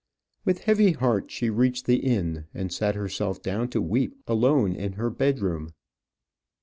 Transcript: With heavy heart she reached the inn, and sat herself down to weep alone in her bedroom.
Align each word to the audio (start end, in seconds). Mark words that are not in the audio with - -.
With 0.45 0.63
heavy 0.63 0.93
heart 0.93 1.29
she 1.29 1.51
reached 1.51 1.85
the 1.85 1.97
inn, 1.97 2.47
and 2.55 2.73
sat 2.73 2.95
herself 2.95 3.39
down 3.39 3.67
to 3.69 3.83
weep 3.83 4.15
alone 4.25 4.73
in 4.75 4.93
her 4.93 5.11
bedroom. 5.11 5.73